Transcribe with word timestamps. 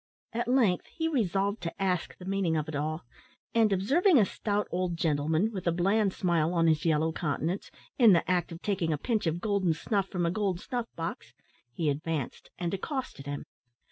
At 0.33 0.47
length 0.47 0.87
he 0.87 1.07
resolved 1.07 1.61
to 1.61 1.79
ask 1.79 2.17
the 2.17 2.25
meaning 2.25 2.57
of 2.57 2.67
it 2.67 2.75
all, 2.75 3.03
and, 3.53 3.71
observing 3.71 4.17
a 4.17 4.25
stout 4.25 4.67
old 4.71 4.97
gentleman, 4.97 5.51
with 5.51 5.67
a 5.67 5.71
bland 5.71 6.11
smile 6.13 6.55
on 6.55 6.65
his 6.65 6.85
yellow 6.85 7.11
countenance, 7.11 7.69
in 7.99 8.13
the 8.13 8.27
act 8.27 8.51
of 8.51 8.63
taking 8.63 8.91
a 8.91 8.97
pinch 8.97 9.27
of 9.27 9.39
golden 9.41 9.75
snuff 9.75 10.07
from 10.09 10.25
a 10.25 10.31
gold 10.31 10.59
snuff 10.59 10.87
box, 10.95 11.35
he 11.71 11.87
advanced 11.87 12.49
and 12.57 12.73
accosted 12.73 13.27
him. 13.27 13.45